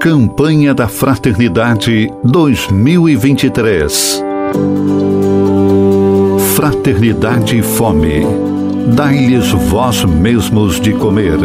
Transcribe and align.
Campanha 0.00 0.72
da 0.72 0.86
Fraternidade 0.86 2.08
2023. 2.22 4.22
Fraternidade 6.54 7.58
e 7.58 7.62
Fome. 7.62 8.20
Dai-lhes 8.94 9.50
vós 9.50 10.04
mesmos 10.04 10.80
de 10.80 10.92
comer. 10.92 11.38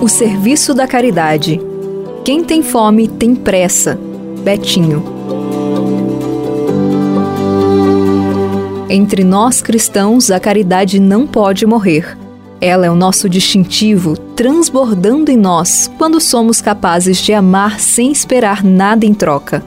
O 0.00 0.08
serviço 0.08 0.72
da 0.72 0.86
caridade. 0.86 1.60
Quem 2.24 2.44
tem 2.44 2.62
fome 2.62 3.08
tem 3.08 3.34
pressa. 3.34 3.98
Betinho. 4.44 5.02
Entre 8.88 9.24
nós 9.24 9.60
cristãos, 9.60 10.30
a 10.30 10.38
caridade 10.38 11.00
não 11.00 11.26
pode 11.26 11.66
morrer. 11.66 12.16
Ela 12.60 12.86
é 12.86 12.90
o 12.90 12.94
nosso 12.94 13.28
distintivo, 13.28 14.16
transbordando 14.16 15.30
em 15.30 15.36
nós 15.36 15.90
quando 15.98 16.20
somos 16.20 16.60
capazes 16.60 17.18
de 17.18 17.32
amar 17.32 17.78
sem 17.78 18.10
esperar 18.10 18.64
nada 18.64 19.04
em 19.04 19.12
troca. 19.12 19.62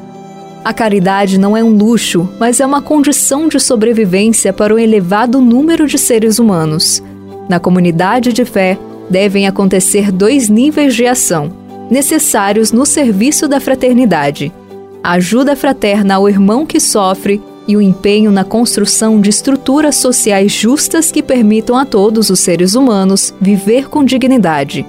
A 0.63 0.73
caridade 0.73 1.37
não 1.37 1.55
é 1.55 1.63
um 1.63 1.75
luxo, 1.75 2.27
mas 2.39 2.59
é 2.59 2.65
uma 2.65 2.81
condição 2.81 3.47
de 3.47 3.59
sobrevivência 3.59 4.51
para 4.51 4.73
um 4.73 4.79
elevado 4.79 5.39
número 5.39 5.87
de 5.87 5.97
seres 5.97 6.39
humanos. 6.39 7.01
Na 7.47 7.59
comunidade 7.59 8.33
de 8.33 8.43
fé, 8.43 8.77
devem 9.09 9.47
acontecer 9.47 10.11
dois 10.11 10.49
níveis 10.49 10.95
de 10.95 11.05
ação, 11.05 11.51
necessários 11.89 12.71
no 12.71 12.85
serviço 12.85 13.47
da 13.47 13.59
fraternidade: 13.59 14.51
a 15.03 15.13
ajuda 15.13 15.55
fraterna 15.55 16.15
ao 16.15 16.27
irmão 16.27 16.65
que 16.65 16.79
sofre 16.79 17.41
e 17.69 17.77
o 17.77 17.81
empenho 17.83 18.31
na 18.31 18.43
construção 18.43 19.21
de 19.21 19.29
estruturas 19.29 19.95
sociais 19.95 20.51
justas 20.51 21.11
que 21.11 21.21
permitam 21.21 21.77
a 21.77 21.85
todos 21.85 22.31
os 22.31 22.39
seres 22.39 22.73
humanos 22.73 23.31
viver 23.39 23.87
com 23.87 24.03
dignidade. 24.03 24.83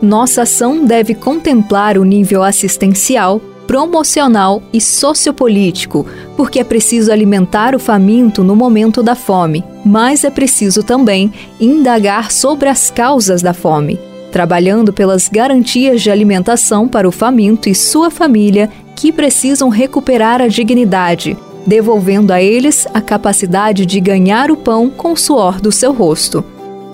Nossa 0.00 0.42
ação 0.42 0.86
deve 0.86 1.14
contemplar 1.14 1.98
o 1.98 2.04
nível 2.04 2.42
assistencial, 2.42 3.42
promocional 3.66 4.62
e 4.72 4.80
sociopolítico, 4.80 6.06
porque 6.34 6.60
é 6.60 6.64
preciso 6.64 7.12
alimentar 7.12 7.74
o 7.74 7.78
faminto 7.78 8.42
no 8.42 8.56
momento 8.56 9.02
da 9.02 9.14
fome, 9.14 9.62
mas 9.84 10.24
é 10.24 10.30
preciso 10.30 10.82
também 10.82 11.30
indagar 11.60 12.32
sobre 12.32 12.70
as 12.70 12.90
causas 12.90 13.42
da 13.42 13.52
fome, 13.52 14.00
trabalhando 14.32 14.94
pelas 14.94 15.28
garantias 15.28 16.00
de 16.00 16.10
alimentação 16.10 16.88
para 16.88 17.06
o 17.06 17.12
faminto 17.12 17.68
e 17.68 17.74
sua 17.74 18.10
família 18.10 18.70
que 18.96 19.12
precisam 19.12 19.68
recuperar 19.68 20.40
a 20.40 20.48
dignidade 20.48 21.36
devolvendo 21.68 22.32
a 22.32 22.42
eles 22.42 22.86
a 22.94 23.00
capacidade 23.02 23.84
de 23.84 24.00
ganhar 24.00 24.50
o 24.50 24.56
pão 24.56 24.88
com 24.88 25.12
o 25.12 25.16
suor 25.16 25.60
do 25.60 25.70
seu 25.70 25.92
rosto. 25.92 26.42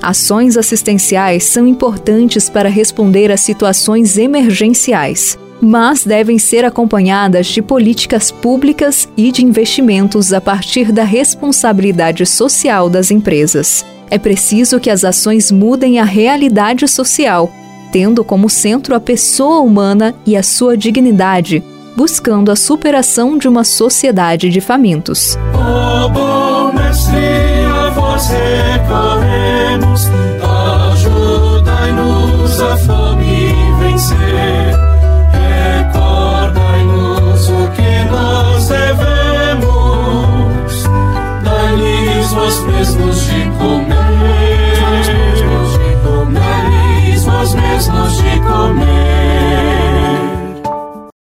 Ações 0.02 0.56
assistenciais 0.56 1.44
são 1.44 1.64
importantes 1.64 2.50
para 2.50 2.68
responder 2.68 3.30
a 3.30 3.36
situações 3.36 4.18
emergenciais, 4.18 5.38
mas 5.62 6.04
devem 6.04 6.40
ser 6.40 6.64
acompanhadas 6.64 7.46
de 7.46 7.62
políticas 7.62 8.32
públicas 8.32 9.08
e 9.16 9.30
de 9.30 9.44
investimentos 9.44 10.32
a 10.32 10.40
partir 10.40 10.90
da 10.90 11.04
responsabilidade 11.04 12.26
social 12.26 12.90
das 12.90 13.12
empresas. 13.12 13.86
É 14.10 14.18
preciso 14.18 14.80
que 14.80 14.90
as 14.90 15.04
ações 15.04 15.52
mudem 15.52 16.00
a 16.00 16.04
realidade 16.04 16.88
social, 16.88 17.48
tendo 17.92 18.24
como 18.24 18.50
centro 18.50 18.92
a 18.92 19.00
pessoa 19.00 19.60
humana 19.60 20.16
e 20.26 20.36
a 20.36 20.42
sua 20.42 20.76
dignidade 20.76 21.62
buscando 21.96 22.50
a 22.50 22.56
superação 22.56 23.38
de 23.38 23.46
uma 23.48 23.64
sociedade 23.64 24.50
de 24.50 24.60
famintos. 24.60 25.38
Oh, 25.54 26.08
bom 26.08 26.72
mestre, 26.72 27.64
a 27.66 27.90
vós 27.90 28.28
recorremos, 28.28 30.08
ajudai-nos 30.92 32.60
a 32.60 32.76
fome 32.78 33.54
vencer. 33.80 34.74
Recordai-nos 35.82 37.48
o 37.48 37.68
que 37.70 38.04
nós 38.10 38.68
devemos, 38.68 39.68
dai-lhes 41.44 42.32
vós 42.32 42.60
mesmos 42.66 43.20
de 43.26 43.44
comer, 43.58 44.80
dai-lhes 46.34 47.24
vós 47.24 47.54
mesmos 47.54 48.16
de 48.16 48.22
comer. 48.22 48.33